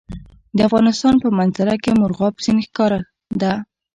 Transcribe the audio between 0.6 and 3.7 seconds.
افغانستان په منظره کې مورغاب سیند ښکاره ده.